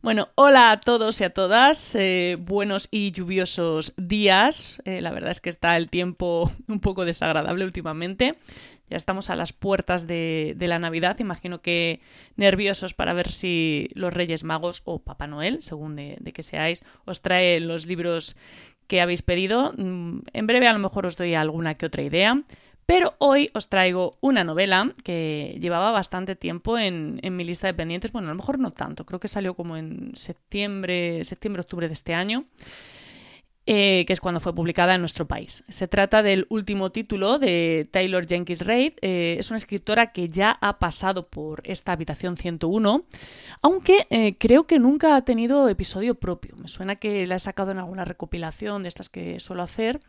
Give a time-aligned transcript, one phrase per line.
[0.00, 1.96] Bueno, hola a todos y a todas.
[1.96, 4.80] Eh, buenos y lluviosos días.
[4.84, 8.36] Eh, la verdad es que está el tiempo un poco desagradable últimamente.
[8.88, 11.18] Ya estamos a las puertas de, la Navidad.
[11.18, 12.00] Imagino que
[12.36, 16.84] nerviosos para ver si los Reyes Magos o Papá Noel, según de, de que seáis,
[17.04, 18.36] os traen los libros
[18.86, 19.72] que habéis pedido.
[19.76, 22.40] Mm, en breve a lo mejor os doy alguna que otra idea.
[22.88, 28.12] Pero hoy os traigo una novela que llevaba bastante tiempo en, mi lista de pendientes.
[28.12, 32.14] Bueno, a lo mejor no tanto, creo que salió como en septiembre, septiembre-octubre de este
[32.14, 32.46] año.
[33.66, 35.64] Eh, que es cuando fue publicada en nuestro país.
[35.68, 38.94] Se trata del último título de Taylor Jenkins Reid.
[39.02, 43.04] Eh, es una escritora que ya ha pasado por esta habitación 101,
[43.60, 46.56] aunque eh, creo que nunca ha tenido episodio propio.
[46.56, 50.00] Me suena que la he sacado en alguna recopilación de estas que suelo hacer.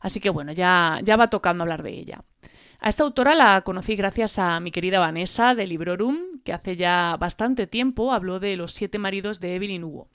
[0.00, 2.24] Así que bueno, ya, ya va tocando hablar de ella.
[2.78, 7.16] A esta autora la conocí gracias a mi querida Vanessa de Librorum, que hace ya
[7.18, 10.08] bastante tiempo habló de Los siete maridos de Evelyn Hugo.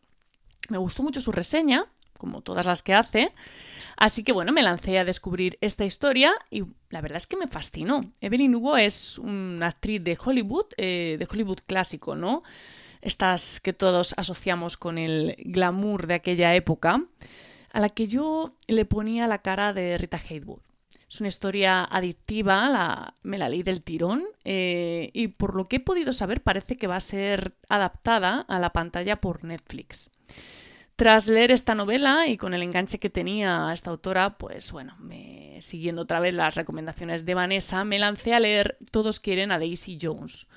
[0.69, 3.33] Me gustó mucho su reseña, como todas las que hace,
[3.97, 7.47] así que bueno, me lancé a descubrir esta historia y la verdad es que me
[7.47, 8.11] fascinó.
[8.21, 12.43] Evelyn Hugo es una actriz de Hollywood, eh, de Hollywood clásico, ¿no?
[13.01, 17.03] Estas que todos asociamos con el glamour de aquella época
[17.71, 20.63] a la que yo le ponía la cara de Rita Hayworth.
[21.09, 25.77] Es una historia adictiva, la, me la leí del tirón eh, y por lo que
[25.77, 30.09] he podido saber parece que va a ser adaptada a la pantalla por Netflix.
[30.95, 34.95] Tras leer esta novela y con el enganche que tenía esta autora, pues bueno,
[35.59, 39.97] siguiendo otra vez las recomendaciones de Vanessa, me lancé a leer Todos quieren a Daisy
[40.01, 40.47] Jones.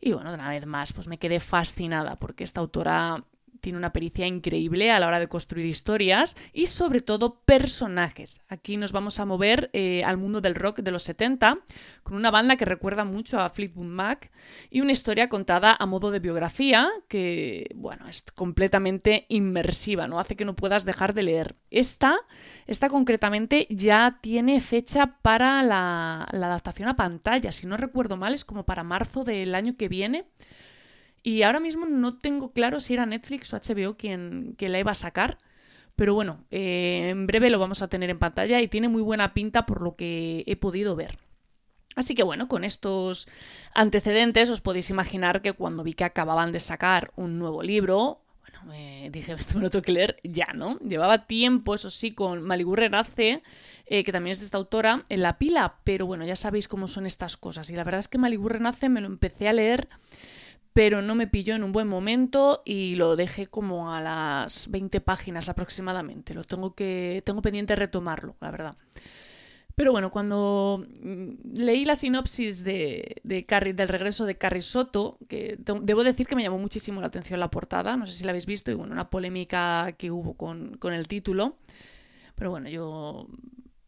[0.00, 3.24] Y bueno, una vez más, pues me quedé fascinada porque esta autora
[3.64, 8.42] tiene una pericia increíble a la hora de construir historias y sobre todo personajes.
[8.46, 11.60] Aquí nos vamos a mover eh, al mundo del rock de los 70
[12.02, 14.30] con una banda que recuerda mucho a Fleetwood Mac
[14.68, 20.20] y una historia contada a modo de biografía que, bueno, es completamente inmersiva, ¿no?
[20.20, 21.56] Hace que no puedas dejar de leer.
[21.70, 22.18] Esta,
[22.66, 27.50] esta concretamente ya tiene fecha para la, la adaptación a pantalla.
[27.50, 30.26] Si no recuerdo mal, es como para marzo del año que viene.
[31.26, 34.94] Y ahora mismo no tengo claro si era Netflix o HBO quien, la iba a
[34.94, 35.38] sacar.
[35.96, 39.32] Pero bueno, eh, en breve lo vamos a tener en pantalla y tiene muy buena
[39.32, 41.18] pinta por lo que he podido ver.
[41.96, 43.26] Así que bueno, con estos
[43.72, 48.64] antecedentes os podéis imaginar que cuando vi que acababan de sacar un nuevo libro, bueno,
[48.64, 50.78] me dije, esto me lo tengo que leer ya, ¿no?
[50.80, 53.42] Llevaba tiempo, eso sí, con Malibu Renace,
[53.86, 56.86] eh, que también es de esta autora, en la pila, pero bueno, ya sabéis cómo
[56.86, 57.70] son estas cosas.
[57.70, 59.88] Y la verdad es que Malibu Renace me lo empecé a leer
[60.74, 65.00] pero no me pilló en un buen momento y lo dejé como a las 20
[65.00, 66.34] páginas aproximadamente.
[66.34, 68.76] Lo tengo que tengo pendiente retomarlo, la verdad.
[69.76, 75.56] Pero bueno, cuando mm, leí la sinopsis de, Carrie, del regreso de Carrie Soto, que
[75.58, 78.46] debo decir que me llamó muchísimo la atención la portada, no sé si la habéis
[78.46, 81.56] visto, y bueno, una polémica que hubo con, con el título.
[82.34, 83.28] Pero bueno, yo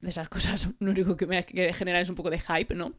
[0.06, 2.94] de esas cosas lo único que me genera es un poco de hype, ¿no?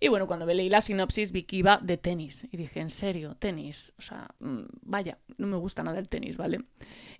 [0.00, 2.48] Y bueno, cuando leí la sinopsis vi que iba de tenis.
[2.50, 3.36] Y dije, ¿en serio?
[3.38, 3.92] ¿Tenis?
[3.98, 6.64] O sea, mm, vaya, no me gusta nada el tenis, ¿vale?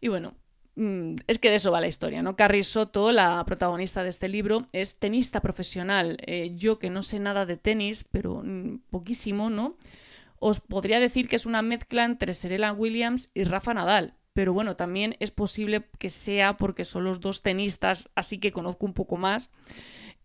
[0.00, 0.34] Y bueno,
[0.74, 2.34] mm, es que de eso va la historia, ¿no?
[2.34, 6.16] Carrie Soto, la protagonista de este libro, es tenista profesional.
[6.26, 9.76] Eh, yo que no sé nada de tenis, pero mm, poquísimo, ¿no?
[10.38, 14.15] Os podría decir que es una mezcla entre Serena Williams y Rafa Nadal.
[14.36, 18.84] Pero bueno, también es posible que sea porque son los dos tenistas, así que conozco
[18.84, 19.50] un poco más.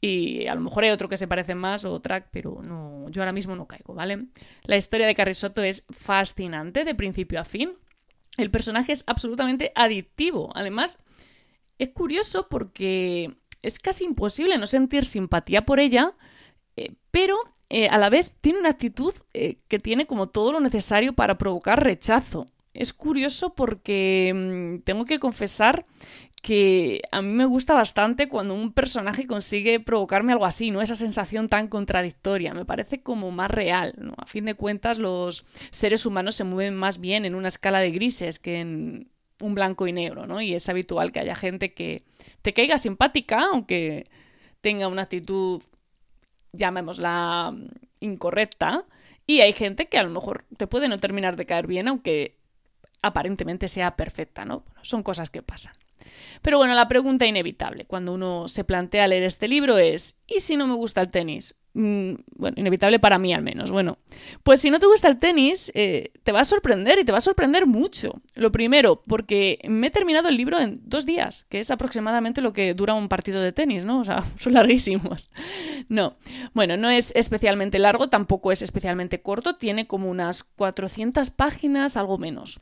[0.02, 3.22] Y a lo mejor hay otro que se parece más o track, pero no, yo
[3.22, 4.26] ahora mismo no caigo, ¿vale?
[4.64, 7.72] La historia de Carrie Soto es fascinante de principio a fin.
[8.36, 10.52] El personaje es absolutamente adictivo.
[10.56, 11.00] Además,
[11.80, 16.16] es curioso porque es casi imposible no sentir simpatía por ella,
[16.76, 17.38] eh, pero
[17.70, 21.38] eh, a la vez tiene una actitud eh, que tiene como todo lo necesario para
[21.38, 22.50] provocar rechazo.
[22.74, 25.86] Es curioso porque mm, tengo que confesar
[26.42, 30.82] que a mí me gusta bastante cuando un personaje consigue provocarme algo así, ¿no?
[30.82, 32.54] Esa sensación tan contradictoria.
[32.54, 34.14] Me parece como más real, ¿no?
[34.18, 37.92] A fin de cuentas, los seres humanos se mueven más bien en una escala de
[37.92, 40.42] grises que en un blanco y negro, ¿no?
[40.42, 42.04] Y es habitual que haya gente que
[42.42, 44.10] te caiga simpática, aunque
[44.62, 45.62] tenga una actitud,
[46.54, 47.56] llamémosla,
[48.00, 48.86] incorrecta.
[49.28, 52.41] Y hay gente que a lo mejor te puede no terminar de caer bien, aunque
[53.02, 54.64] aparentemente sea perfecta, ¿no?
[54.82, 55.74] son cosas que pasan.
[56.42, 60.56] Pero bueno, la pregunta inevitable cuando uno se plantea leer este libro es, ¿y si
[60.56, 61.56] no me gusta el tenis?
[61.74, 63.72] Mm, bueno, inevitable para mí al menos.
[63.72, 63.98] Bueno,
[64.44, 67.20] pues si no te gusta el tenis, eh, te va a sorprender y te va
[67.20, 68.22] a sorprender mucho.
[68.36, 72.52] Lo primero, porque me he terminado el libro en dos días, que es aproximadamente lo
[72.52, 74.02] que dura un partido de tenis, ¿no?
[74.02, 75.30] O sea, son larguísimos.
[75.88, 76.18] No,
[76.54, 82.18] bueno, no es especialmente largo, tampoco es especialmente corto, tiene como unas 400 páginas, algo
[82.18, 82.60] menos.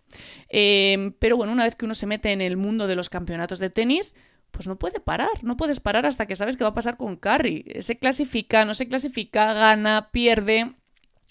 [0.50, 3.58] Eh, pero bueno, una vez que uno se mete en el mundo de los campeonatos
[3.58, 4.14] de tenis,
[4.52, 7.16] pues no puede parar, no puedes parar hasta que sabes qué va a pasar con
[7.16, 7.82] Carrie.
[7.82, 10.74] Se clasifica, no se clasifica, gana, pierde.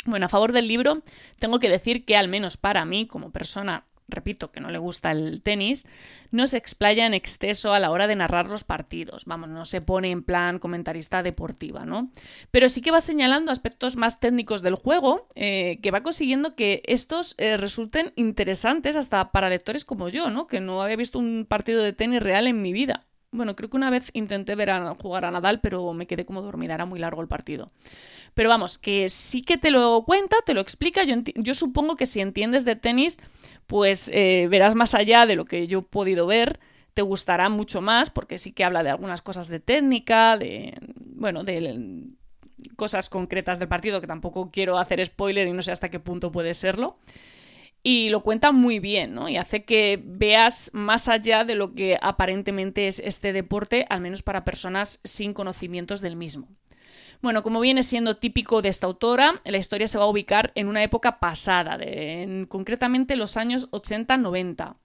[0.05, 1.03] Bueno, a favor del libro,
[1.39, 5.11] tengo que decir que al menos para mí, como persona, repito, que no le gusta
[5.11, 5.85] el tenis,
[6.31, 9.27] no se explaya en exceso a la hora de narrar los partidos.
[9.27, 12.11] Vamos, no se pone en plan comentarista deportiva, ¿no?
[12.51, 16.83] Pero sí que va señalando aspectos más técnicos del juego, eh, que va consiguiendo que
[16.87, 20.47] estos eh, resulten interesantes hasta para lectores como yo, ¿no?
[20.47, 23.08] Que no había visto un partido de tenis real en mi vida.
[23.31, 26.41] Bueno, creo que una vez intenté ver a jugar a Nadal, pero me quedé como
[26.41, 27.71] dormida, era muy largo el partido.
[28.35, 31.03] Pero vamos, que sí que te lo cuenta, te lo explica.
[31.05, 33.19] Yo, supongo que si entiendes de tenis,
[33.67, 36.59] pues eh, verás más allá de lo que yo he podido ver.
[36.95, 40.75] Te gustará mucho más, porque sí que habla de algunas cosas de técnica, de.
[40.97, 42.07] Bueno, de
[42.77, 46.33] cosas concretas del partido, que tampoco quiero hacer spoiler y no sé hasta qué punto
[46.33, 46.97] puede serlo
[47.91, 49.31] y lo cuenta muy bien, ¿no?
[49.31, 54.23] Y hace que veas más allá de lo que aparentemente es este deporte, al menos
[54.23, 56.49] para personas sin conocimientos del mismo.
[57.23, 60.69] Bueno, como viene siendo típico de esta autora, la historia se va a ubicar en
[60.69, 64.77] una época pasada, de, concretamente los años 80-90.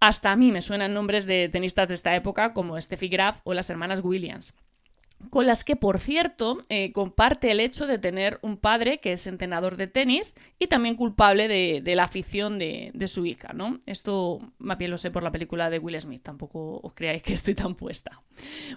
[0.00, 3.52] Hasta a mí me suenan nombres de tenistas de esta época como Steffi Graf o
[3.52, 4.54] las hermanas Williams
[5.30, 9.26] con las que, por cierto, eh, comparte el hecho de tener un padre que es
[9.26, 13.78] entrenador de tenis y también culpable de, la afición de, su hija, ¿no?
[13.86, 17.34] Esto más bien lo sé por la película de Will Smith, tampoco os creáis que
[17.34, 18.22] estoy tan puesta.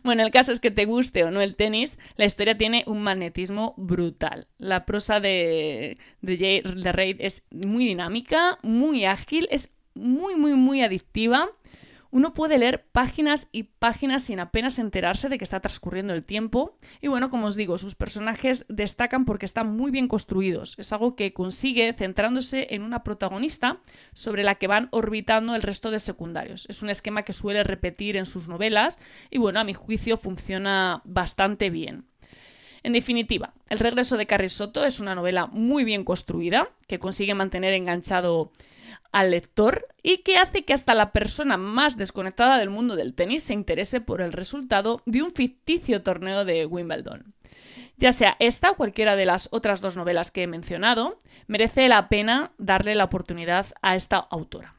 [0.04, 3.02] Bueno, el caso es que te guste o no el tenis, la historia tiene un
[3.02, 4.48] magnetismo brutal.
[4.58, 10.82] La prosa de, de, de Reid es muy dinámica, muy ágil, es muy, muy, muy
[10.82, 11.50] adictiva
[12.12, 16.78] uno puede leer páginas y páginas sin apenas enterarse de que está transcurriendo el tiempo.
[17.02, 20.76] Y bueno, como os digo, sus personajes destacan porque están muy bien construidos.
[20.78, 23.80] Es algo que consigue centrándose en una protagonista
[24.14, 26.66] sobre la que van orbitando el resto de secundarios.
[26.70, 29.00] Es un esquema que suele repetir en sus novelas
[29.30, 32.06] y bueno, a mi juicio funciona bastante bien.
[32.88, 37.34] En definitiva, El regreso de Carrie Soto es una novela muy bien construida, que consigue
[37.34, 38.54] mantener enganchado
[39.12, 43.44] al lector y que hace que hasta la persona más desconectada del mundo del tenis
[43.44, 47.34] se interese por el resultado de un ficticio torneo de Wimbledon.
[47.98, 51.18] Ya sea esta o cualquiera de las otras dos novelas que he mencionado,
[51.48, 54.76] merece la pena darle la oportunidad a esta autora.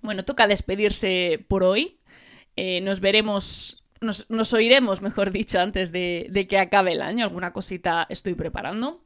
[0.00, 2.00] Bueno, toca despedirse por hoy.
[2.56, 7.24] Eh, nos veremos, nos, oiremos, mejor dicho, antes de, de que acabe el año.
[7.24, 9.02] Alguna cosita estoy preparando.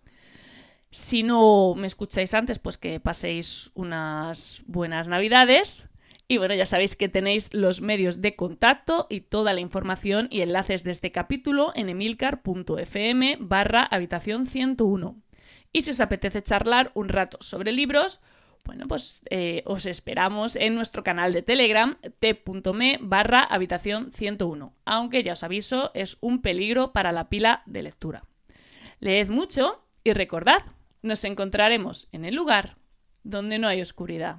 [0.90, 5.88] Si no me escucháis antes, pues que paséis unas buenas navidades.
[6.29, 10.41] Y bueno, ya sabéis que tenéis los medios de contacto y toda la información y
[10.41, 15.17] enlaces de este capítulo en emilcar.fm barra habitación 101.
[15.72, 18.20] Y si os apetece charlar un rato sobre libros,
[18.67, 24.75] bueno, pues eh, os esperamos en nuestro canal de Telegram t.me barra habitación 101.
[24.85, 28.25] Aunque ya os aviso, es un peligro para la pila de lectura.
[28.99, 30.63] Leed mucho y recordad,
[31.03, 32.77] nos encontraremos en el lugar
[33.23, 34.39] donde no hay oscuridad.